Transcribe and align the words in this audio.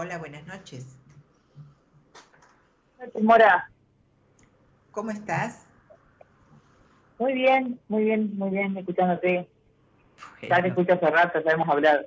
Hola, 0.00 0.16
buenas 0.18 0.46
noches. 0.46 0.96
Mora. 3.20 3.68
¿Cómo 4.92 5.10
estás? 5.10 5.66
Muy 7.18 7.32
bien, 7.32 7.80
muy 7.88 8.04
bien, 8.04 8.30
muy 8.38 8.50
bien, 8.50 8.76
escuchándote. 8.76 9.48
Ya 10.48 10.62
te 10.62 10.68
escucho 10.68 10.92
hace 10.92 11.10
rato, 11.10 11.42
ya 11.44 11.50
hemos 11.50 11.68
hablado. 11.68 12.06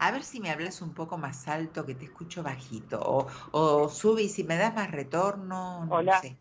A 0.00 0.10
ver 0.10 0.24
si 0.24 0.40
me 0.40 0.50
hablas 0.50 0.82
un 0.82 0.92
poco 0.92 1.18
más 1.18 1.46
alto, 1.46 1.86
que 1.86 1.94
te 1.94 2.06
escucho 2.06 2.42
bajito. 2.42 3.00
O, 3.00 3.28
o 3.52 3.88
sube 3.88 4.22
y 4.22 4.28
si 4.28 4.42
me 4.42 4.56
das 4.56 4.74
más 4.74 4.90
retorno. 4.90 5.86
No 5.86 5.94
hola. 5.94 6.20
Sé. 6.20 6.36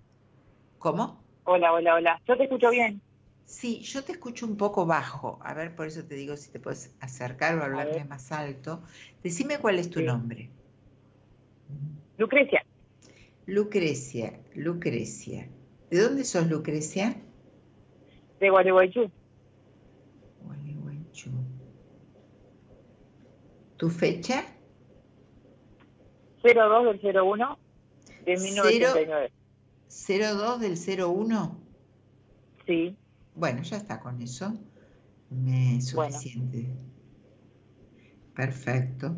¿Cómo? 0.80 1.24
Hola, 1.44 1.72
hola, 1.72 1.94
hola. 1.94 2.22
Yo 2.28 2.36
te 2.36 2.46
escucho 2.46 2.72
bien. 2.72 3.00
Sí, 3.48 3.80
yo 3.80 4.04
te 4.04 4.12
escucho 4.12 4.46
un 4.46 4.58
poco 4.58 4.86
bajo. 4.86 5.40
A 5.42 5.54
ver, 5.54 5.74
por 5.74 5.88
eso 5.88 6.04
te 6.04 6.16
digo 6.16 6.36
si 6.36 6.52
te 6.52 6.60
puedes 6.60 6.94
acercar 7.00 7.58
o 7.58 7.64
hablarme 7.64 8.04
más 8.04 8.32
alto. 8.34 8.84
Decime 9.24 9.58
cuál 9.58 9.80
es 9.80 9.90
tu 9.90 10.02
nombre. 10.02 10.50
Lucrecia. 12.18 12.66
Lucrecia, 13.46 14.38
Lucrecia. 14.54 15.48
¿De 15.90 16.02
dónde 16.02 16.26
sos, 16.26 16.50
Lucrecia? 16.50 17.16
De 18.42 18.50
Gualeguaychú. 18.50 19.10
Gualeguaychú. 20.44 21.32
¿Tu 23.78 23.90
fecha? 23.90 24.44
02 26.44 27.02
del 27.02 27.18
01 27.18 27.60
de 28.26 28.38
1989. 28.38 29.32
¿02 29.90 30.58
del 30.58 31.02
01? 31.02 31.58
Sí. 32.66 32.98
Bueno, 33.38 33.62
ya 33.62 33.78
está 33.78 34.00
con 34.00 34.20
eso. 34.20 34.52
Me 35.30 35.78
es 35.78 35.90
suficiente. 35.90 36.66
Perfecto. 38.36 39.16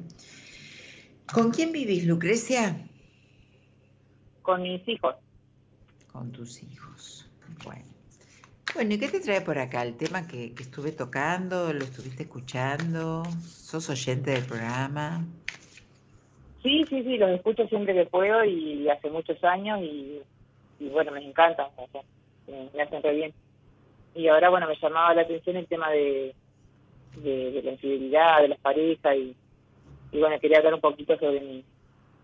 ¿Con 1.33 1.51
quién 1.51 1.71
vivís, 1.71 2.05
Lucrecia? 2.05 2.85
Con 4.41 4.61
mis 4.63 4.85
hijos. 4.87 5.15
Con 6.11 6.31
tus 6.31 6.61
hijos. 6.63 7.29
Bueno. 7.63 7.85
Bueno, 8.75 8.93
¿y 8.93 8.99
qué 8.99 9.07
te 9.07 9.21
trae 9.21 9.41
por 9.41 9.57
acá? 9.57 9.83
El 9.83 9.95
tema 9.95 10.27
que, 10.27 10.53
que 10.53 10.63
estuve 10.63 10.91
tocando, 10.91 11.71
lo 11.71 11.83
estuviste 11.85 12.23
escuchando, 12.23 13.23
sos 13.41 13.89
oyente 13.89 14.31
del 14.31 14.43
programa. 14.45 15.25
Sí, 16.61 16.85
sí, 16.89 17.03
sí, 17.03 17.17
los 17.17 17.29
escucho 17.29 17.67
siempre 17.67 17.93
que 17.93 18.05
puedo 18.05 18.43
y 18.43 18.89
hace 18.89 19.09
muchos 19.09 19.41
años 19.43 19.79
y, 19.81 20.21
y 20.79 20.89
bueno, 20.89 21.11
me 21.13 21.25
encantan, 21.25 21.67
me, 22.47 22.69
me 22.73 22.81
hacen 22.81 23.01
re 23.01 23.15
bien. 23.15 23.33
Y 24.15 24.27
ahora, 24.27 24.49
bueno, 24.49 24.67
me 24.67 24.75
llamaba 24.75 25.13
la 25.13 25.21
atención 25.21 25.55
el 25.55 25.67
tema 25.67 25.89
de, 25.91 26.35
de, 27.17 27.51
de 27.51 27.63
la 27.63 27.71
infidelidad, 27.71 28.41
de 28.41 28.47
las 28.49 28.59
parejas 28.59 29.15
y, 29.15 29.35
y, 30.11 30.19
bueno, 30.19 30.39
quería 30.39 30.57
hablar 30.57 30.73
un 30.73 30.81
poquito 30.81 31.17
sobre 31.17 31.41
mi, 31.41 31.65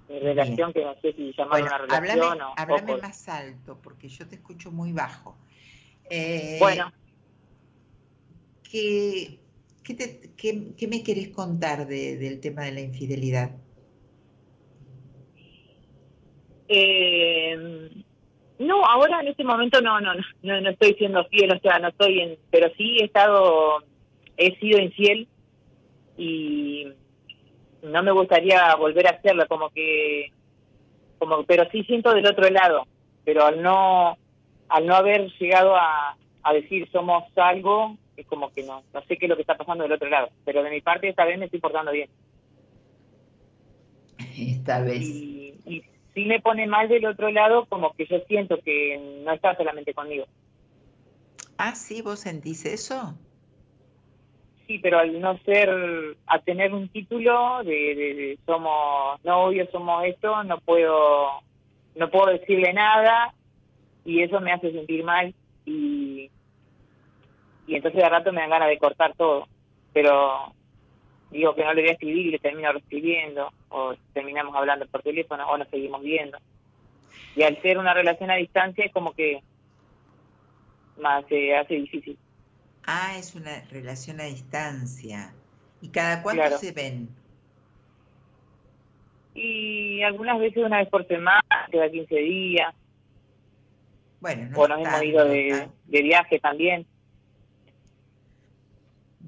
mi 0.10 0.20
relación, 0.20 0.74
que 0.74 0.84
no 0.84 0.96
sé 1.02 1.14
si 1.14 1.34
llamar 1.34 1.62
bueno, 1.62 1.68
una 1.68 1.78
relación 1.78 2.20
háblame, 2.20 2.44
o... 2.44 2.54
Háblame 2.58 2.94
o, 2.94 2.98
más 3.00 3.30
alto, 3.30 3.80
porque 3.82 4.10
yo 4.10 4.28
te 4.28 4.36
escucho 4.36 4.72
muy 4.72 4.92
bajo. 4.92 5.38
Eh, 6.10 6.58
bueno. 6.60 6.92
¿qué, 8.70 9.40
qué, 9.84 9.94
te, 9.94 10.32
qué, 10.36 10.74
qué, 10.78 10.88
me 10.88 11.04
querés 11.04 11.30
contar 11.30 11.88
de, 11.88 12.18
del 12.18 12.40
tema 12.40 12.64
de 12.64 12.72
la 12.72 12.82
infidelidad? 12.82 13.52
Eh, 16.68 18.05
no, 18.60 18.86
ahora 18.86 19.22
en 19.22 19.28
este 19.28 19.44
momento 19.44 19.82
no, 19.82 20.00
no, 20.00 20.14
no, 20.44 20.62
no 20.62 20.70
estoy 20.70 20.94
siendo 20.94 21.26
fiel, 21.26 21.52
o 21.52 21.60
sea, 21.60 21.80
no 21.80 21.90
estoy 21.90 22.22
en, 22.22 22.38
pero 22.52 22.72
sí 22.78 22.98
he 23.00 23.06
estado, 23.06 23.84
he 24.38 24.58
sido 24.60 24.80
infiel 24.80 25.28
y 26.18 26.88
no 27.84 28.04
me 28.04 28.12
gustaría 28.12 28.76
volver 28.76 29.08
a 29.08 29.12
hacerlo, 29.12 29.46
como 29.48 29.70
que, 29.70 30.32
como, 31.18 31.44
pero 31.44 31.70
sí 31.72 31.84
siento 31.84 32.14
del 32.14 32.26
otro 32.26 32.50
lado, 32.50 32.88
pero 33.26 33.46
al 33.46 33.62
no, 33.62 34.18
al 34.70 34.86
no 34.86 34.96
haber 34.96 35.30
llegado 35.40 35.76
a, 35.76 36.16
a 36.44 36.54
decir 36.54 36.90
somos 36.92 37.24
algo, 37.36 37.98
es 38.16 38.26
como 38.28 38.52
que 38.52 38.64
no, 38.64 38.84
no 38.94 39.02
sé 39.02 39.18
qué 39.18 39.26
es 39.26 39.30
lo 39.30 39.36
que 39.36 39.42
está 39.42 39.58
pasando 39.58 39.84
del 39.84 39.94
otro 39.94 40.10
lado, 40.10 40.30
pero 40.46 40.64
de 40.64 40.70
mi 40.70 40.82
parte 40.82 41.10
esta 41.10 41.26
vez 41.26 41.38
me 41.38 41.46
estoy 41.46 41.60
portando 41.60 41.92
bien. 41.92 42.10
Esta 44.38 44.82
vez. 44.82 45.02
Y, 45.02 45.45
sí 46.16 46.26
me 46.26 46.40
pone 46.40 46.66
mal 46.66 46.88
del 46.88 47.06
otro 47.06 47.30
lado, 47.30 47.66
como 47.66 47.94
que 47.94 48.08
yo 48.08 48.20
siento 48.28 48.58
que 48.62 49.22
no 49.24 49.34
está 49.34 49.56
solamente 49.56 49.94
conmigo. 49.94 50.26
Ah, 51.58 51.76
sí, 51.76 52.02
vos 52.02 52.22
sentís 52.22 52.66
eso. 52.66 53.14
Sí, 54.66 54.80
pero 54.80 54.98
al 54.98 55.20
no 55.22 55.38
ser, 55.40 55.70
a 56.26 56.40
tener 56.40 56.74
un 56.74 56.90
título 56.90 57.64
de, 57.64 57.96
de, 57.96 58.14
de, 58.16 58.40
somos 58.46 59.24
novios, 59.24 59.70
somos 59.72 60.06
esto, 60.06 60.44
no 60.44 60.60
puedo, 60.60 61.28
no 61.96 62.10
puedo 62.10 62.32
decirle 62.32 62.74
nada 62.74 63.34
y 64.06 64.22
eso 64.22 64.40
me 64.40 64.54
hace 64.54 64.72
sentir 64.72 65.04
mal 65.04 65.36
y, 65.66 66.32
y 67.68 67.76
entonces 67.76 68.02
de 68.02 68.10
rato 68.10 68.32
me 68.32 68.42
dan 68.42 68.50
ganas 68.50 68.70
de 68.70 68.80
cortar 68.80 69.14
todo, 69.16 69.48
pero 69.94 70.55
digo 71.32 71.56
que 71.56 71.64
no 71.64 71.74
le 71.74 71.82
voy 71.82 71.90
a 71.90 71.94
escribir 71.94 72.28
y 72.28 72.32
le 72.32 72.40
termino 72.40 72.72
escribiendo 72.72 73.52
o 73.70 73.96
terminamos 74.14 74.56
hablando 74.56 74.86
por 74.88 75.02
teléfono 75.02 75.48
o 75.48 75.58
nos 75.58 75.68
seguimos 75.70 76.02
viendo. 76.02 76.38
Y 77.36 77.44
al 77.44 77.62
ser 77.62 77.78
una 77.78 77.94
relación 77.94 78.32
a 78.32 78.36
distancia 78.36 78.86
es 78.86 78.94
como 78.94 79.14
que 79.14 79.42
más 81.00 81.26
se 81.28 81.56
hace 81.56 81.76
difícil. 81.76 82.18
Ah, 82.86 83.16
es 83.18 83.36
una 83.36 83.62
relación 83.72 84.22
a 84.22 84.26
distancia. 84.26 85.34
¿Y 85.82 85.90
cada 85.90 86.22
cuánto 86.24 86.42
Claro. 86.42 86.58
se 86.58 86.72
ven? 86.72 87.10
Y 89.34 90.02
algunas 90.04 90.40
veces 90.40 90.64
una 90.64 90.78
vez 90.80 90.88
por 90.90 91.06
semana, 91.08 91.44
cada 91.72 91.90
15 91.90 92.16
días, 92.16 92.74
Bueno, 94.22 94.50
no 94.50 94.58
o 94.58 94.68
nos 94.68 94.80
hemos 94.80 95.04
ido 95.04 95.26
de, 95.26 95.68
de 95.86 96.02
viaje 96.02 96.40
también. 96.40 96.86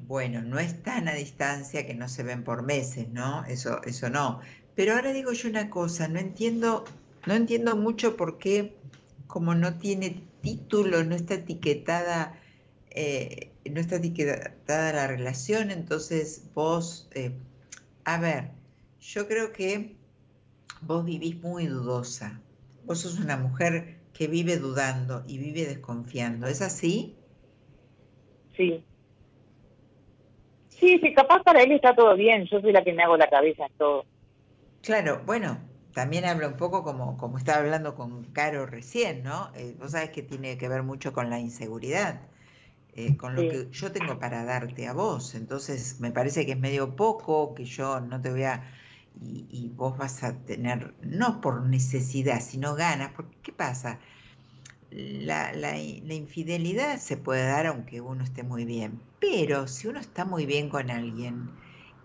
Bueno, 0.08 0.42
no 0.42 0.58
es 0.58 0.84
tan 0.84 1.10
a 1.10 1.14
distancia 1.14 1.86
que 1.86 1.94
no 1.94 2.08
se 2.08 2.24
ven 2.24 2.46
por 2.46 2.64
meses, 2.64 3.10
¿no? 3.10 3.44
Eso, 3.44 3.84
eso 3.84 4.10
no. 4.10 4.40
Pero 4.74 4.94
ahora 4.94 5.12
digo 5.12 5.34
yo 5.34 5.50
una 5.50 5.70
cosa, 5.70 6.08
no 6.08 6.18
entiendo, 6.18 6.86
no 7.26 7.34
entiendo 7.34 7.76
mucho 7.76 8.16
por 8.16 8.38
qué, 8.38 8.78
como 9.28 9.54
no 9.54 9.78
tiene 9.80 10.24
título, 10.42 11.04
no 11.04 11.14
está 11.14 11.34
etiquetada, 11.34 12.40
eh, 12.90 13.52
no 13.70 13.82
está 13.82 13.98
etiquetada 13.98 14.94
la 14.94 15.08
relación, 15.08 15.72
entonces 15.72 16.44
vos, 16.54 17.10
eh, 17.14 17.34
a 18.06 18.18
ver, 18.18 18.52
yo 19.02 19.28
creo 19.28 19.52
que 19.52 19.98
vos 20.84 21.04
vivís 21.04 21.42
muy 21.42 21.66
dudosa. 21.66 22.40
Vos 22.86 23.00
sos 23.00 23.20
una 23.20 23.36
mujer 23.36 23.98
que 24.14 24.28
vive 24.28 24.56
dudando 24.56 25.26
y 25.28 25.38
vive 25.38 25.66
desconfiando. 25.66 26.48
¿Es 26.48 26.62
así? 26.62 27.18
Sí. 28.56 28.86
Sí, 30.80 31.00
sí, 31.02 31.14
capaz 31.14 31.42
para 31.44 31.62
él 31.64 31.72
está 31.74 31.94
todo 31.96 32.16
bien, 32.16 32.46
yo 32.46 32.62
soy 32.62 32.72
la 32.72 32.84
que 32.84 32.94
me 32.94 33.04
hago 33.04 33.18
la 33.18 33.30
cabeza 33.30 33.66
en 33.66 33.74
todo. 33.78 34.06
Claro, 34.82 35.22
bueno, 35.26 35.60
también 35.94 36.26
habla 36.26 36.48
un 36.48 36.58
poco 36.58 36.84
como, 36.84 37.18
como 37.18 37.38
estaba 37.38 37.60
hablando 37.60 37.96
con 37.96 38.32
Caro 38.32 38.66
recién, 38.66 39.24
¿no? 39.24 39.52
Eh, 39.56 39.76
vos 39.78 39.92
sabés 39.92 40.10
que 40.12 40.24
tiene 40.24 40.58
que 40.58 40.68
ver 40.70 40.84
mucho 40.84 41.14
con 41.14 41.30
la 41.30 41.40
inseguridad, 41.40 42.22
eh, 42.94 43.18
con 43.18 43.36
lo 43.36 43.48
Sí. 43.48 43.48
que 43.48 43.70
yo 43.72 43.92
tengo 43.92 44.20
para 44.20 44.46
darte 44.46 44.88
a 44.88 44.94
vos. 44.94 45.36
Entonces, 45.36 46.00
me 46.02 46.12
parece 46.12 46.46
que 46.46 46.54
es 46.54 46.60
medio 46.60 46.96
poco, 46.96 47.54
que 47.56 47.66
yo 47.66 48.00
no 48.02 48.22
te 48.22 48.32
voy 48.32 48.44
a... 48.44 48.74
Y, 49.22 49.48
y 49.50 49.70
vos 49.70 49.98
vas 49.98 50.24
a 50.24 50.46
tener, 50.46 50.96
no 51.02 51.42
por 51.42 51.64
necesidad, 51.68 52.42
sino 52.42 52.76
ganas, 52.76 53.14
porque 53.16 53.38
¿qué 53.44 53.52
pasa? 53.54 54.00
La, 54.90 55.52
la, 55.52 55.74
la 55.74 56.14
infidelidad 56.14 56.98
se 56.98 57.18
puede 57.18 57.44
dar 57.46 57.66
aunque 57.66 58.00
uno 58.00 58.24
esté 58.24 58.44
muy 58.44 58.64
bien, 58.64 59.02
pero 59.20 59.68
si 59.68 59.88
uno 59.90 60.00
está 60.00 60.24
muy 60.24 60.46
bien 60.46 60.70
con 60.70 60.90
alguien 60.90 61.50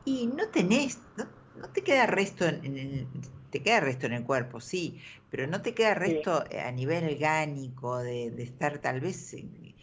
y 0.04 0.26
no 0.26 0.48
tenés, 0.48 1.00
no, 1.16 1.26
no 1.60 1.68
te 1.68 1.82
queda 1.82 2.06
resto 2.06 2.44
en, 2.44 2.64
en 2.64 2.78
el, 2.78 3.06
te 3.50 3.62
queda 3.62 3.78
resto 3.80 4.06
en 4.06 4.14
el 4.14 4.24
cuerpo, 4.24 4.60
sí, 4.60 4.98
pero 5.30 5.46
no 5.46 5.62
te 5.62 5.74
queda 5.74 5.94
resto 5.94 6.42
a 6.66 6.72
nivel 6.72 7.04
orgánico 7.04 7.98
de, 7.98 8.32
de 8.32 8.42
estar 8.42 8.78
tal 8.78 9.00
vez 9.00 9.34
en, 9.34 9.74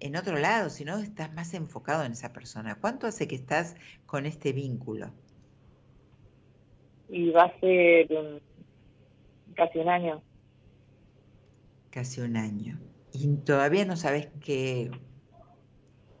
en 0.00 0.16
otro 0.16 0.36
lado, 0.36 0.68
sino 0.68 0.98
estás 0.98 1.32
más 1.32 1.54
enfocado 1.54 2.04
en 2.04 2.12
esa 2.12 2.32
persona. 2.34 2.74
¿Cuánto 2.74 3.06
hace 3.06 3.26
que 3.26 3.36
estás 3.36 3.74
con 4.04 4.26
este 4.26 4.52
vínculo? 4.52 5.10
Y 7.08 7.30
va 7.30 7.44
a 7.44 7.60
ser 7.60 8.12
um, 8.12 8.38
casi 9.54 9.78
un 9.78 9.88
año. 9.88 10.22
Casi 11.94 12.20
un 12.22 12.36
año. 12.36 12.76
Y 13.12 13.36
todavía 13.36 13.84
no 13.84 13.94
sabes 13.94 14.26
qué, 14.44 14.90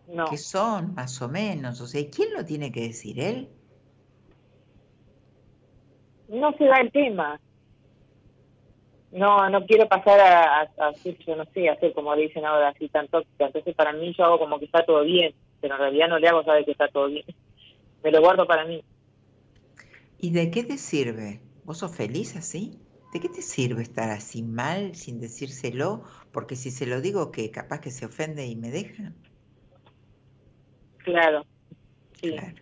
No, 0.06 0.26
qué 0.26 0.38
son, 0.38 0.94
más 0.94 1.20
o 1.20 1.28
menos. 1.28 1.80
O 1.80 1.88
sea, 1.88 2.00
¿y 2.00 2.10
¿quién 2.10 2.32
lo 2.32 2.44
tiene 2.44 2.70
que 2.70 2.82
decir? 2.82 3.18
¿Él? 3.18 3.48
no 6.28 6.52
se 6.52 6.64
da 6.64 6.76
el 6.76 6.92
tema. 6.92 7.40
No, 9.10 9.50
no 9.50 9.66
quiero 9.66 9.88
pasar 9.88 10.20
a, 10.20 10.60
a, 10.60 10.70
a 10.78 10.88
hacer, 10.90 11.18
yo 11.26 11.34
no 11.34 11.44
sé, 11.46 11.68
a 11.68 11.72
hacer 11.72 11.92
como 11.92 12.14
le 12.14 12.22
dicen 12.22 12.44
ahora, 12.44 12.68
así 12.68 12.88
tan 12.88 13.08
tóxica. 13.08 13.46
Entonces 13.46 13.74
para 13.74 13.92
mí 13.92 14.14
yo 14.16 14.24
hago 14.26 14.38
como 14.38 14.60
que 14.60 14.66
está 14.66 14.86
todo 14.86 15.02
bien, 15.02 15.34
pero 15.60 15.74
en 15.74 15.80
realidad 15.80 16.06
no 16.08 16.20
le 16.20 16.28
hago 16.28 16.44
saber 16.44 16.64
que 16.64 16.70
está 16.70 16.86
todo 16.86 17.08
bien. 17.08 17.24
Me 18.04 18.12
lo 18.12 18.20
guardo 18.20 18.46
para 18.46 18.64
mí. 18.64 18.80
¿Y 20.20 20.30
de 20.30 20.52
qué 20.52 20.62
te 20.62 20.78
sirve? 20.78 21.40
¿Vos 21.64 21.78
sos 21.78 21.96
feliz 21.96 22.36
así? 22.36 22.78
¿De 23.14 23.20
qué 23.20 23.28
te 23.28 23.42
sirve 23.42 23.80
estar 23.80 24.10
así 24.10 24.42
mal 24.42 24.96
sin 24.96 25.20
decírselo? 25.20 26.02
Porque 26.32 26.56
si 26.56 26.72
se 26.72 26.84
lo 26.84 27.00
digo, 27.00 27.30
que 27.30 27.48
capaz 27.52 27.80
que 27.80 27.92
se 27.92 28.06
ofende 28.06 28.44
y 28.44 28.56
me 28.56 28.72
deja. 28.72 29.12
Claro. 30.98 31.46
Claro. 32.20 32.56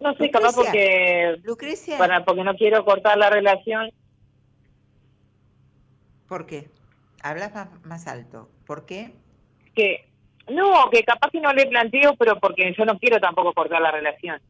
No 0.00 0.14
sé, 0.14 0.30
capaz 0.30 0.54
porque. 0.54 1.40
Lucrecia. 1.42 1.98
Para, 1.98 2.24
porque 2.24 2.44
no 2.44 2.54
quiero 2.54 2.84
cortar 2.84 3.18
la 3.18 3.30
relación. 3.30 3.90
¿Por 6.28 6.46
qué? 6.46 6.70
Hablas 7.20 7.52
más, 7.82 8.06
alto. 8.06 8.48
¿Por 8.64 8.86
qué? 8.86 9.12
Que. 9.74 10.08
No, 10.48 10.88
que 10.88 11.02
capaz 11.02 11.32
que 11.32 11.40
no 11.40 11.52
le 11.52 11.66
planteo, 11.66 12.14
pero 12.14 12.38
porque 12.38 12.72
yo 12.78 12.84
no 12.84 12.96
quiero 13.00 13.18
tampoco 13.18 13.54
cortar 13.54 13.82
la 13.82 13.90
relación. 13.90 14.40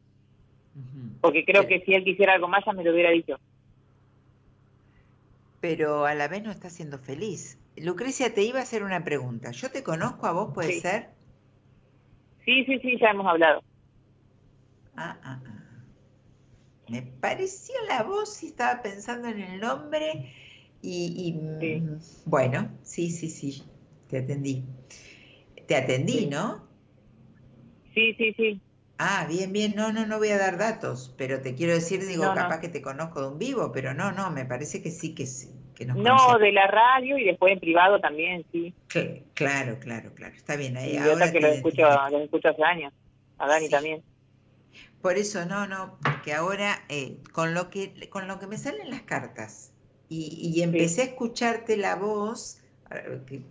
Porque 1.19 1.45
creo 1.45 1.65
que 1.65 1.81
si 1.81 1.95
él 1.95 2.03
quisiera 2.03 2.33
algo 2.33 2.47
más 2.47 2.63
ya 2.63 2.73
me 2.73 2.83
lo 2.83 2.91
hubiera 2.91 3.09
dicho 3.09 3.39
pero 5.61 6.05
a 6.05 6.15
la 6.15 6.27
vez 6.27 6.43
no 6.43 6.51
está 6.51 6.69
siendo 6.69 6.97
feliz. 6.97 7.59
Lucrecia, 7.77 8.33
te 8.33 8.43
iba 8.43 8.59
a 8.59 8.63
hacer 8.63 8.83
una 8.83 9.03
pregunta. 9.03 9.51
¿Yo 9.51 9.69
te 9.71 9.83
conozco 9.83 10.25
a 10.27 10.33
vos, 10.33 10.53
puede 10.53 10.81
ser? 10.81 11.11
Sí, 12.43 12.65
sí, 12.65 12.79
sí, 12.79 12.97
ya 12.99 13.11
hemos 13.11 13.27
hablado. 13.27 13.63
Ah, 14.97 15.17
ah, 15.23 15.41
ah. 15.45 15.61
Me 16.89 17.03
pareció 17.03 17.75
la 17.87 18.03
voz 18.03 18.43
y 18.43 18.47
estaba 18.47 18.81
pensando 18.81 19.29
en 19.29 19.39
el 19.39 19.59
nombre 19.61 20.33
y, 20.81 21.33
mm, 21.33 21.99
bueno, 22.25 22.69
sí, 22.81 23.11
sí, 23.11 23.29
sí, 23.29 23.63
te 24.09 24.17
atendí. 24.17 24.65
Te 25.67 25.75
atendí, 25.75 26.25
¿no? 26.25 26.67
Sí, 27.93 28.13
sí, 28.15 28.33
sí. 28.35 28.61
Ah, 29.03 29.25
bien, 29.27 29.51
bien, 29.51 29.73
no, 29.75 29.91
no, 29.91 30.05
no 30.05 30.19
voy 30.19 30.29
a 30.29 30.37
dar 30.37 30.59
datos, 30.59 31.15
pero 31.17 31.41
te 31.41 31.55
quiero 31.55 31.73
decir, 31.73 32.05
digo, 32.05 32.23
capaz 32.35 32.59
que 32.59 32.69
te 32.69 32.83
conozco 32.83 33.19
de 33.19 33.29
un 33.29 33.39
vivo, 33.39 33.71
pero 33.71 33.95
no, 33.95 34.11
no, 34.11 34.29
me 34.29 34.45
parece 34.45 34.83
que 34.83 34.91
sí, 34.91 35.15
que 35.15 35.25
sí. 35.25 35.49
Que 35.75 35.87
nos 35.87 35.97
no, 35.97 36.37
de 36.37 36.51
la 36.51 36.67
radio 36.67 37.17
y 37.17 37.23
después 37.23 37.51
en 37.53 37.59
privado 37.59 37.99
también, 37.99 38.45
sí. 38.51 38.75
Claro, 39.33 39.79
claro, 39.79 40.13
claro, 40.13 40.35
está 40.35 40.55
bien. 40.55 40.77
Ahí, 40.77 40.95
ahora 40.97 41.31
que 41.31 41.39
lo 41.39 41.47
escucho, 41.47 41.81
lo 42.11 42.19
escucho 42.19 42.49
hace 42.49 42.63
años, 42.63 42.93
a 43.39 43.47
Dani 43.47 43.69
también. 43.69 44.03
Por 45.01 45.17
eso, 45.17 45.47
no, 45.47 45.65
no, 45.65 45.97
porque 46.03 46.35
ahora 46.35 46.83
eh, 46.87 47.17
con, 47.33 47.55
lo 47.55 47.71
que, 47.71 48.07
con 48.11 48.27
lo 48.27 48.37
que 48.37 48.45
me 48.45 48.59
salen 48.59 48.91
las 48.91 49.01
cartas 49.01 49.73
y, 50.09 50.51
y 50.55 50.61
empecé 50.61 51.01
a 51.01 51.05
escucharte 51.05 51.75
la 51.75 51.95
voz, 51.95 52.61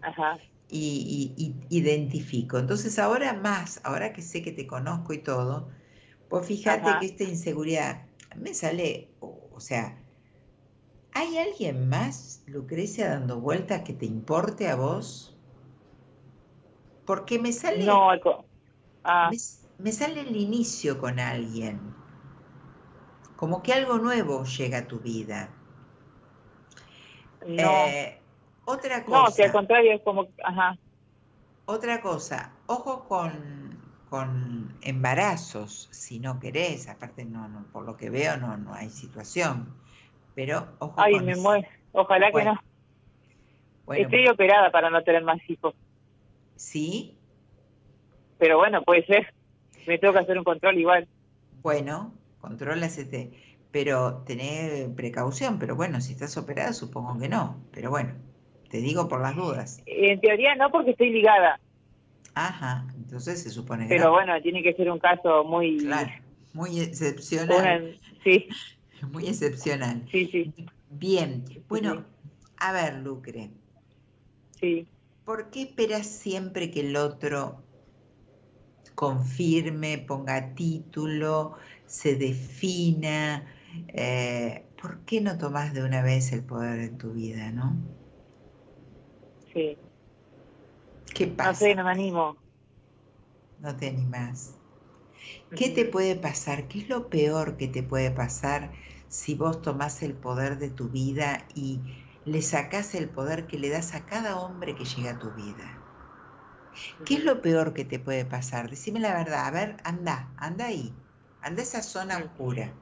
Ajá 0.02 0.38
y, 0.70 1.54
identifico. 1.68 2.58
Entonces 2.58 2.98
ahora 2.98 3.34
más, 3.34 3.80
ahora 3.84 4.12
que 4.12 4.22
sé 4.22 4.42
que 4.42 4.52
te 4.52 4.66
conozco 4.66 5.12
y 5.12 5.18
todo, 5.18 5.68
pues 6.28 6.46
fíjate 6.46 6.90
que 7.00 7.06
esta 7.06 7.24
inseguridad 7.24 8.06
me 8.36 8.54
sale, 8.54 9.10
o, 9.20 9.58
sea, 9.58 9.98
¿hay 11.12 11.38
alguien 11.38 11.88
más, 11.88 12.42
Lucrecia, 12.46 13.10
dando 13.10 13.40
vueltas 13.40 13.82
que 13.82 13.92
te 13.92 14.06
importe 14.06 14.68
a 14.68 14.76
vos? 14.76 15.36
Porque 17.04 17.38
me 17.38 17.52
sale... 17.52 17.84
No, 17.84 18.10
ah. 19.04 19.30
me, 19.78 19.92
sale 19.92 20.20
el 20.20 20.36
inicio 20.36 21.00
con 21.00 21.18
alguien. 21.18 21.80
Como 23.34 23.62
que 23.62 23.72
algo 23.72 23.98
nuevo 23.98 24.44
llega 24.44 24.78
a 24.78 24.86
tu 24.86 25.00
vida. 25.00 25.52
No. 27.46 27.86
Eh, 27.86 28.19
otra 28.64 29.04
cosa. 29.04 29.30
No, 29.30 29.34
que 29.34 29.44
al 29.44 29.52
contrario 29.52 29.92
es 29.92 30.02
como, 30.02 30.28
ajá. 30.44 30.76
Otra 31.66 32.00
cosa, 32.00 32.52
ojo 32.66 33.06
con, 33.08 33.78
con 34.08 34.76
embarazos, 34.82 35.88
si 35.92 36.18
no 36.18 36.40
querés, 36.40 36.88
aparte 36.88 37.24
no, 37.24 37.48
no, 37.48 37.64
por 37.72 37.84
lo 37.84 37.96
que 37.96 38.10
veo 38.10 38.36
no, 38.36 38.56
no 38.56 38.74
hay 38.74 38.90
situación, 38.90 39.72
pero 40.34 40.66
ojo 40.80 40.94
Ay, 40.96 41.20
me 41.20 41.36
muero, 41.36 41.68
ojalá 41.92 42.32
que 42.32 42.44
no. 42.44 42.60
Estoy 43.94 44.28
operada 44.28 44.70
para 44.70 44.90
no 44.90 45.02
tener 45.02 45.22
más 45.22 45.38
hijos. 45.48 45.74
¿Sí? 46.56 47.16
Pero 48.38 48.58
bueno, 48.58 48.82
puede 48.82 49.04
ser. 49.06 49.34
Me 49.86 49.98
tengo 49.98 50.12
que 50.12 50.20
hacer 50.20 50.38
un 50.38 50.44
control 50.44 50.78
igual. 50.78 51.08
Bueno, 51.62 52.12
control 52.40 52.80
pero 53.70 54.22
tener 54.26 54.94
precaución. 54.94 55.58
Pero 55.58 55.76
bueno, 55.76 56.00
si 56.00 56.12
estás 56.12 56.36
operada, 56.36 56.72
supongo 56.72 57.18
que 57.18 57.28
no. 57.28 57.62
Pero 57.72 57.90
bueno, 57.90 58.14
te 58.70 58.78
digo 58.78 59.08
por 59.08 59.20
las 59.20 59.36
dudas. 59.36 59.82
En 59.86 60.20
teoría 60.20 60.54
no, 60.54 60.70
porque 60.70 60.92
estoy 60.92 61.10
ligada. 61.10 61.60
Ajá, 62.34 62.86
entonces 62.96 63.42
se 63.42 63.50
supone 63.50 63.88
que. 63.88 63.96
Pero 63.96 64.12
bueno, 64.12 64.40
tiene 64.40 64.62
que 64.62 64.72
ser 64.74 64.90
un 64.90 64.98
caso 64.98 65.44
muy. 65.44 65.78
Claro, 65.78 66.10
muy 66.52 66.80
excepcional. 66.80 67.98
sí. 68.24 68.48
Muy 69.12 69.28
excepcional. 69.28 70.06
Sí, 70.12 70.28
sí. 70.30 70.52
Bien, 70.90 71.42
bueno, 71.70 72.04
a 72.58 72.70
ver, 72.72 72.98
Lucre. 72.98 73.48
Sí. 74.60 74.86
¿Por 75.24 75.48
qué 75.48 75.62
esperas 75.62 76.06
siempre 76.06 76.70
que 76.70 76.80
el 76.80 76.94
otro 76.96 77.62
confirme, 78.94 79.96
ponga 79.96 80.54
título, 80.54 81.56
se 81.86 82.16
defina? 82.16 83.46
Eh, 83.88 84.66
¿Por 84.80 84.98
qué 85.06 85.22
no 85.22 85.38
tomas 85.38 85.72
de 85.72 85.82
una 85.82 86.02
vez 86.02 86.30
el 86.32 86.42
poder 86.42 86.80
en 86.80 86.98
tu 86.98 87.12
vida, 87.12 87.50
no? 87.52 87.74
Sí. 89.52 89.78
¿Qué 91.14 91.26
pasa? 91.26 91.50
No 91.50 91.54
sé, 91.54 91.74
no 91.74 91.84
me 91.84 91.90
animo. 91.90 92.26
No 93.58 93.76
te 93.76 93.86
animas. 93.86 94.58
¿Qué 95.54 95.70
te 95.70 95.84
puede 95.84 96.16
pasar? 96.16 96.68
¿Qué 96.68 96.80
es 96.80 96.88
lo 96.88 97.10
peor 97.10 97.56
que 97.56 97.68
te 97.68 97.82
puede 97.82 98.10
pasar 98.10 98.72
si 99.08 99.34
vos 99.34 99.62
tomás 99.62 100.02
el 100.02 100.14
poder 100.14 100.58
de 100.58 100.70
tu 100.70 100.88
vida 100.90 101.46
y 101.54 102.04
le 102.24 102.42
sacás 102.42 102.94
el 102.94 103.10
poder 103.10 103.46
que 103.46 103.58
le 103.58 103.68
das 103.68 103.94
a 103.94 104.06
cada 104.06 104.40
hombre 104.40 104.74
que 104.74 104.84
llega 104.86 105.12
a 105.12 105.18
tu 105.20 105.32
vida? 105.32 105.84
¿Qué 107.04 107.14
es 107.16 107.24
lo 107.24 107.42
peor 107.42 107.74
que 107.74 107.84
te 107.84 107.98
puede 107.98 108.24
pasar? 108.24 108.70
Decime 108.70 109.00
la 109.00 109.12
verdad. 109.14 109.46
A 109.46 109.50
ver, 109.50 109.76
anda, 109.84 110.32
anda 110.38 110.66
ahí. 110.66 110.96
Anda 111.40 111.60
a 111.62 111.64
esa 111.64 111.82
zona 111.82 112.16
oscura. 112.18 112.78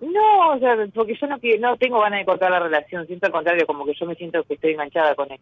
No, 0.00 0.50
o 0.50 0.58
sea, 0.58 0.76
porque 0.94 1.16
yo 1.20 1.26
no, 1.26 1.38
no 1.60 1.76
tengo 1.76 2.00
ganas 2.00 2.20
de 2.20 2.24
cortar 2.24 2.50
la 2.50 2.60
relación, 2.60 3.06
siento 3.06 3.26
al 3.26 3.32
contrario, 3.32 3.66
como 3.66 3.84
que 3.84 3.94
yo 3.94 4.06
me 4.06 4.14
siento 4.14 4.44
que 4.44 4.54
estoy 4.54 4.72
enganchada 4.72 5.14
con 5.14 5.30
él. 5.32 5.40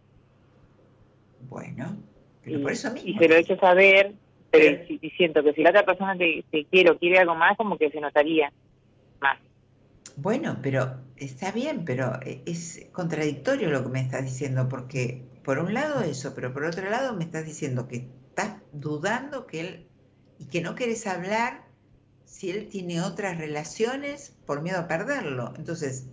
Bueno, 1.49 1.97
pero 2.43 2.63
por 2.63 2.73
eso 2.73 2.91
mismo. 2.93 3.09
Y 3.09 3.19
se 3.19 3.29
lo 3.29 3.35
he 3.35 3.41
hecho 3.41 3.57
saber, 3.57 4.13
pero, 4.51 4.83
y, 4.89 5.11
siento 5.11 5.43
que 5.43 5.53
si 5.53 5.63
la 5.63 5.71
otra 5.71 5.85
persona 5.85 6.17
te, 6.17 6.45
quiere 6.71 6.91
o 6.91 6.99
quiere 6.99 7.19
algo 7.19 7.35
más, 7.35 7.57
como 7.57 7.77
que 7.77 7.91
se 7.91 8.01
notaría 8.01 8.51
más. 9.21 9.39
Bueno, 10.17 10.59
pero 10.63 11.01
está 11.17 11.53
bien, 11.53 11.85
pero 11.85 12.19
e, 12.25 12.41
es 12.47 12.89
contradictorio 12.93 13.69
lo 13.69 13.83
que 13.83 13.91
me 13.91 14.01
estás 14.01 14.25
diciendo, 14.25 14.69
porque 14.71 15.23
por 15.45 15.59
un 15.59 15.75
lado 15.75 16.01
eso, 16.01 16.35
pero 16.35 16.55
por 16.55 16.65
otro 16.65 16.89
lado 16.89 17.15
me 17.15 17.25
estás 17.25 17.45
diciendo 17.45 17.89
que 17.89 18.09
estás 18.29 18.63
dudando 18.73 19.47
que 19.47 19.61
él 19.61 19.87
y 20.39 20.47
que 20.47 20.63
no 20.63 20.75
quieres 20.75 21.07
hablar 21.07 21.66
si 22.27 22.51
él 22.51 22.69
tiene 22.69 23.01
otras 23.01 23.39
relaciones 23.39 24.37
por 24.45 24.61
miedo 24.61 24.81
a 24.81 24.89
perderlo. 24.89 25.55
Entonces, 25.57 26.09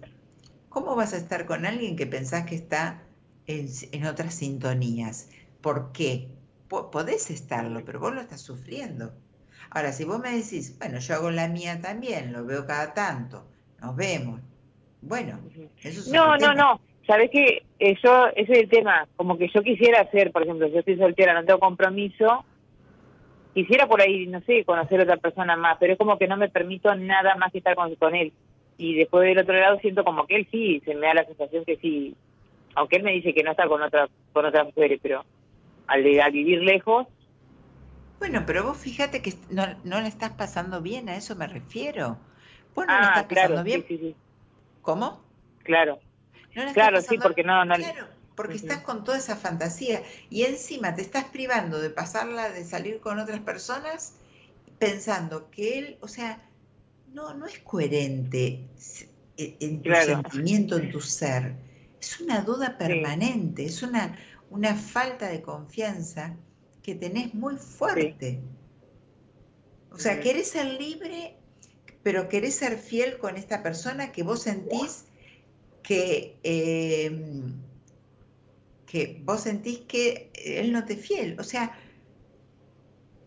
¿cómo 0.69 0.95
vas 0.95 1.13
a 1.13 1.17
estar 1.17 1.45
con 1.45 1.65
alguien 1.65 1.97
que 1.97 2.07
pensás 2.07 2.45
que 2.45 2.55
está 2.55 3.03
en, 3.47 4.05
otras 4.05 4.35
sintonías? 4.35 5.29
¿Por 5.61 5.91
qué? 5.91 6.29
podés 6.69 7.29
estarlo, 7.29 7.83
pero 7.85 7.99
vos 7.99 8.15
lo 8.15 8.21
estás 8.21 8.41
sufriendo. 8.41 9.13
Ahora, 9.69 9.91
si 9.91 10.05
vos 10.05 10.19
me 10.19 10.31
decís, 10.31 10.75
bueno, 10.79 10.97
yo 10.97 11.13
hago 11.13 11.29
la 11.29 11.47
mía 11.47 11.79
también, 11.81 12.33
lo 12.33 12.45
veo 12.45 12.65
cada 12.65 12.95
tanto, 12.95 13.45
nos 13.79 13.95
vemos. 13.95 14.41
Bueno, 14.99 15.39
eso 15.83 15.99
es 15.99 16.07
No, 16.07 16.35
no, 16.37 16.55
no. 16.55 16.81
Sabes 17.05 17.29
que 17.29 17.63
eh, 17.77 17.95
yo, 18.03 18.27
ese 18.35 18.53
es 18.53 18.59
el 18.59 18.69
tema. 18.69 19.07
Como 19.17 19.37
que 19.37 19.49
yo 19.53 19.61
quisiera 19.61 20.01
hacer, 20.01 20.31
por 20.31 20.41
ejemplo, 20.41 20.67
yo 20.67 20.79
estoy 20.79 20.97
soltera, 20.97 21.33
no 21.33 21.45
tengo 21.45 21.59
compromiso, 21.59 22.43
quisiera 23.53 23.87
por 23.87 24.01
ahí, 24.01 24.27
no 24.27 24.41
sé, 24.41 24.65
conocer 24.65 24.99
a 24.99 25.03
otra 25.03 25.17
persona 25.17 25.55
más, 25.55 25.77
pero 25.79 25.93
es 25.93 25.99
como 25.99 26.17
que 26.17 26.27
no 26.27 26.37
me 26.37 26.49
permito 26.49 26.93
nada 26.95 27.35
más 27.35 27.51
que 27.51 27.59
estar 27.59 27.75
con, 27.75 27.93
con 27.95 28.15
él. 28.15 28.33
Y 28.77 28.95
después 28.95 29.27
del 29.27 29.39
otro 29.39 29.53
lado 29.53 29.79
siento 29.79 30.03
como 30.03 30.25
que 30.25 30.35
él 30.35 30.47
sí, 30.51 30.81
se 30.85 30.95
me 30.95 31.07
da 31.07 31.13
la 31.13 31.25
sensación 31.25 31.63
que 31.63 31.77
sí, 31.77 32.15
aunque 32.75 32.97
él 32.97 33.03
me 33.03 33.11
dice 33.11 33.33
que 33.33 33.43
no 33.43 33.51
está 33.51 33.67
con 33.67 33.81
otra 33.81 34.09
con 34.33 34.45
otras 34.45 34.65
mujeres, 34.65 34.99
pero 35.01 35.23
al, 35.87 36.03
de, 36.03 36.23
vivir 36.31 36.61
lejos. 36.63 37.07
Bueno, 38.17 38.43
pero 38.47 38.63
vos 38.63 38.77
fíjate 38.77 39.21
que 39.21 39.33
no, 39.49 39.63
no 39.83 40.01
le 40.01 40.07
estás 40.07 40.31
pasando 40.31 40.81
bien, 40.81 41.07
a 41.09 41.15
eso 41.15 41.35
me 41.35 41.45
refiero. 41.45 42.17
Vos 42.73 42.87
no 42.87 42.93
ah, 42.93 42.99
le 42.99 43.07
estás 43.07 43.25
pasando 43.25 43.63
bien. 43.63 43.85
Sí, 43.87 43.97
sí, 43.97 44.15
¿Cómo? 44.81 45.21
Claro. 45.63 45.99
claro, 46.73 47.01
sí, 47.01 47.17
porque 47.21 47.43
no, 47.43 47.63
no, 47.63 47.75
claro 47.75 48.07
porque 48.35 48.55
estás 48.55 48.81
con 48.81 49.03
toda 49.03 49.17
esa 49.17 49.35
fantasía 49.35 50.03
y 50.29 50.43
encima 50.43 50.95
te 50.95 51.01
estás 51.01 51.25
privando 51.25 51.79
de 51.79 51.89
pasarla, 51.89 52.49
de 52.49 52.65
salir 52.65 52.99
con 52.99 53.19
otras 53.19 53.39
personas, 53.41 54.13
pensando 54.79 55.49
que 55.51 55.79
él, 55.79 55.97
o 56.01 56.07
sea, 56.07 56.43
no, 57.13 57.33
no 57.33 57.45
es 57.45 57.59
coherente 57.59 58.67
en 59.37 59.81
tu 59.81 59.91
sentimiento, 59.93 60.77
en 60.77 60.91
tu 60.91 60.99
ser. 60.99 61.55
Es 62.01 62.19
una 62.19 62.41
duda 62.41 62.77
permanente, 62.77 63.65
es 63.65 63.83
una, 63.83 64.17
una 64.49 64.75
falta 64.75 65.29
de 65.29 65.41
confianza 65.41 66.35
que 66.81 66.95
tenés 66.95 67.33
muy 67.33 67.55
fuerte. 67.55 68.41
O 69.91 69.99
sea, 69.99 70.19
querés 70.19 70.49
ser 70.49 70.65
libre 70.65 71.37
pero 72.03 72.27
querés 72.27 72.55
ser 72.55 72.77
fiel 72.77 73.17
con 73.17 73.37
esta 73.37 73.63
persona 73.63 74.11
que 74.11 74.23
vos 74.23 74.43
sentís 74.43 75.05
que, 75.81 76.37
em, 76.43 77.53
que 78.93 79.19
vos 79.25 79.41
sentís 79.41 79.79
que 79.87 80.29
él 80.35 80.71
no 80.71 80.85
te 80.85 80.93
es 80.93 80.99
fiel. 81.07 81.35
O 81.39 81.43
sea, 81.43 81.75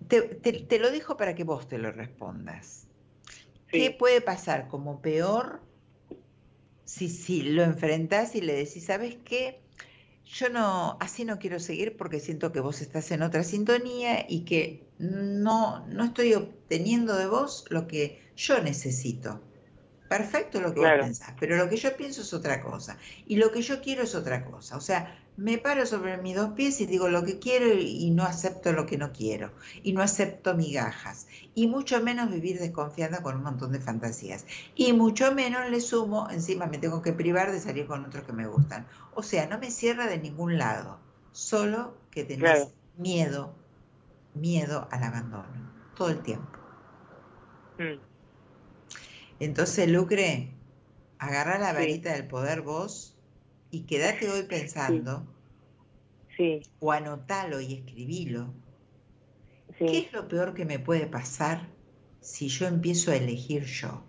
te, 0.06 0.78
lo 0.78 0.92
dijo 0.92 1.16
para 1.16 1.34
que 1.34 1.42
vos 1.42 1.66
te 1.66 1.76
lo 1.76 1.90
respondas. 1.90 2.86
¿Qué 3.66 3.90
puede 3.90 4.20
pasar 4.20 4.68
como 4.68 5.02
peor 5.02 5.60
si, 6.84 7.08
si 7.08 7.42
lo 7.42 7.64
enfrentás 7.64 8.36
y 8.36 8.42
le 8.42 8.54
decís, 8.54 8.84
¿sabes 8.84 9.16
qué? 9.24 9.60
Yo 10.24 10.50
no, 10.50 10.98
así 11.00 11.24
no 11.24 11.40
quiero 11.40 11.58
seguir 11.58 11.96
porque 11.96 12.20
siento 12.20 12.52
que 12.52 12.60
vos 12.60 12.80
estás 12.80 13.10
en 13.10 13.22
otra 13.22 13.42
sintonía 13.42 14.24
y 14.28 14.44
que 14.44 14.86
no, 15.00 15.84
no 15.88 16.04
estoy 16.04 16.34
obteniendo 16.34 17.16
de 17.16 17.26
vos 17.26 17.64
lo 17.70 17.88
que 17.88 18.22
yo 18.36 18.62
necesito. 18.62 19.42
Perfecto 20.08 20.60
lo 20.60 20.72
que 20.72 20.78
vos 20.78 20.90
pensás, 21.00 21.34
pero 21.40 21.56
lo 21.56 21.68
que 21.68 21.76
yo 21.76 21.96
pienso 21.96 22.20
es 22.22 22.32
otra 22.32 22.60
cosa. 22.60 22.98
Y 23.26 23.34
lo 23.34 23.50
que 23.50 23.62
yo 23.62 23.80
quiero 23.80 24.04
es 24.04 24.14
otra 24.14 24.44
cosa. 24.44 24.76
O 24.76 24.80
sea, 24.80 25.25
me 25.36 25.58
paro 25.58 25.84
sobre 25.84 26.16
mis 26.16 26.34
dos 26.34 26.52
pies 26.52 26.80
y 26.80 26.86
digo 26.86 27.08
lo 27.08 27.22
que 27.24 27.38
quiero 27.38 27.66
y 27.72 28.10
no 28.10 28.24
acepto 28.24 28.72
lo 28.72 28.86
que 28.86 28.96
no 28.96 29.12
quiero. 29.12 29.52
Y 29.82 29.92
no 29.92 30.02
acepto 30.02 30.54
migajas. 30.54 31.26
Y 31.54 31.66
mucho 31.66 32.02
menos 32.02 32.30
vivir 32.30 32.58
desconfiada 32.58 33.22
con 33.22 33.36
un 33.36 33.42
montón 33.42 33.72
de 33.72 33.80
fantasías. 33.80 34.46
Y 34.74 34.92
mucho 34.92 35.34
menos 35.34 35.68
le 35.68 35.80
sumo, 35.80 36.28
encima 36.30 36.66
me 36.66 36.78
tengo 36.78 37.02
que 37.02 37.12
privar 37.12 37.52
de 37.52 37.60
salir 37.60 37.86
con 37.86 38.04
otros 38.04 38.24
que 38.24 38.32
me 38.32 38.46
gustan. 38.46 38.86
O 39.14 39.22
sea, 39.22 39.46
no 39.46 39.58
me 39.58 39.70
cierra 39.70 40.06
de 40.06 40.18
ningún 40.18 40.58
lado. 40.58 40.98
Solo 41.32 41.94
que 42.10 42.24
tenés 42.24 42.68
miedo, 42.96 43.54
miedo 44.34 44.88
al 44.90 45.02
abandono. 45.02 45.70
Todo 45.94 46.08
el 46.08 46.22
tiempo. 46.22 46.58
Mm. 47.78 48.00
Entonces, 49.38 49.88
Lucre, 49.88 50.50
agarra 51.18 51.58
la 51.58 51.74
varita 51.74 52.12
del 52.12 52.26
poder 52.26 52.62
vos 52.62 53.15
y 53.76 53.82
quédate 53.82 54.30
hoy 54.30 54.44
pensando, 54.44 55.26
sí. 56.34 56.62
o 56.80 56.92
anotalo 56.92 57.60
y 57.60 57.74
escribilo. 57.74 58.54
¿Qué 59.78 59.98
es 59.98 60.12
lo 60.14 60.28
peor 60.28 60.54
que 60.54 60.64
me 60.64 60.78
puede 60.78 61.06
pasar 61.06 61.68
si 62.20 62.48
yo 62.48 62.66
empiezo 62.66 63.10
a 63.10 63.16
elegir 63.16 63.64
yo? 63.64 64.02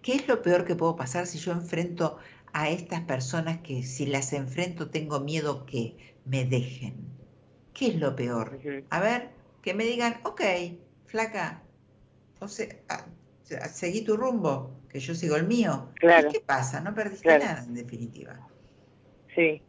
¿Qué 0.00 0.14
es 0.14 0.28
lo 0.28 0.42
peor 0.42 0.64
que 0.64 0.76
puedo 0.76 0.94
pasar 0.94 1.26
si 1.26 1.38
yo 1.38 1.50
enfrento 1.50 2.18
a 2.52 2.70
estas 2.70 3.00
personas 3.00 3.58
que 3.62 3.82
si 3.82 4.06
las 4.06 4.32
enfrento 4.32 4.90
tengo 4.90 5.18
miedo 5.18 5.66
que 5.66 6.14
me 6.24 6.44
dejen? 6.44 6.94
¿Qué 7.74 7.88
es 7.88 7.96
lo 7.96 8.14
peor? 8.14 8.60
A 8.90 9.00
ver, 9.00 9.30
que 9.62 9.74
me 9.74 9.84
digan, 9.84 10.20
ok, 10.22 10.42
flaca, 11.06 11.64
o 12.38 12.46
sea, 12.46 12.68
ah, 12.88 13.06
seguí 13.72 14.02
tu 14.02 14.16
rumbo, 14.16 14.80
que 14.88 15.00
yo 15.00 15.16
sigo 15.16 15.34
el 15.34 15.48
mío. 15.48 15.90
Claro. 15.96 16.28
¿Y 16.28 16.32
qué 16.32 16.40
pasa? 16.40 16.80
No 16.80 16.94
perdiste 16.94 17.36
nada, 17.40 17.64
en 17.64 17.74
definitiva. 17.74 18.38
Sí. 19.34 19.62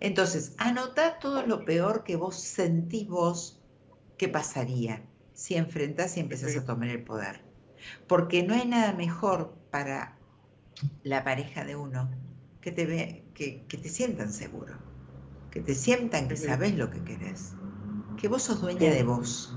Entonces, 0.00 0.54
anota 0.58 1.18
todo 1.18 1.46
lo 1.46 1.64
peor 1.64 2.04
que 2.04 2.16
vos 2.16 2.36
sentís 2.36 3.08
vos 3.08 3.60
que 4.16 4.28
pasaría 4.28 5.02
si 5.32 5.54
enfrentás 5.54 6.16
y 6.16 6.20
empezás 6.20 6.56
a 6.56 6.64
tomar 6.64 6.88
el 6.88 7.02
poder. 7.04 7.40
Porque 8.06 8.42
no 8.42 8.54
hay 8.54 8.66
nada 8.66 8.92
mejor 8.92 9.56
para 9.70 10.18
la 11.02 11.24
pareja 11.24 11.64
de 11.64 11.76
uno 11.76 12.10
que 12.60 12.72
te, 12.72 12.86
ve, 12.86 13.24
que, 13.34 13.64
te 13.68 13.88
sientan 13.88 14.32
seguro, 14.32 14.74
que 15.50 15.60
te 15.60 15.74
sientan 15.74 16.28
que 16.28 16.36
sabes 16.36 16.76
lo 16.76 16.90
que 16.90 17.02
querés, 17.02 17.54
que 18.16 18.28
vos 18.28 18.42
sos 18.42 18.60
dueña 18.60 18.90
de 18.90 19.02
vos 19.02 19.56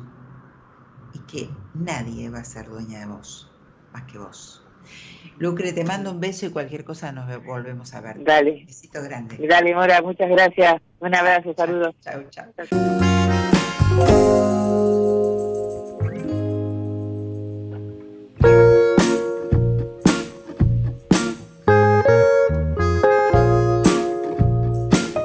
y 1.13 1.19
que 1.19 1.49
nadie 1.75 2.29
va 2.29 2.39
a 2.39 2.43
ser 2.43 2.67
dueña 2.67 2.99
de 2.99 3.05
vos 3.05 3.51
más 3.93 4.11
que 4.11 4.17
vos. 4.17 4.64
Lucre, 5.37 5.73
te 5.73 5.83
mando 5.83 6.11
un 6.11 6.19
beso 6.19 6.45
y 6.45 6.49
cualquier 6.49 6.83
cosa 6.83 7.11
nos 7.11 7.43
volvemos 7.43 7.93
a 7.93 8.01
ver. 8.01 8.23
Dale. 8.23 8.51
Un 8.51 8.65
besito 8.65 9.03
grande. 9.03 9.37
Dale, 9.47 9.75
Mora, 9.75 10.01
muchas 10.01 10.29
gracias. 10.29 10.81
Un 10.99 11.13
abrazo, 11.13 11.53
saludos. 11.55 11.95
chao. 12.01 12.23
chao. 12.29 12.55